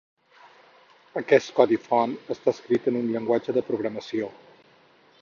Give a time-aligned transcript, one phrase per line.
[1.21, 4.35] Aquest codi font està escrit en un llenguatge de programació.